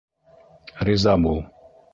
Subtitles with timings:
[0.87, 1.45] Риза бул!